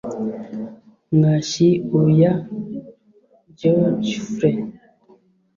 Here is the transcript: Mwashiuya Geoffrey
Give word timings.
Mwashiuya 1.15 2.31
Geoffrey 3.57 4.57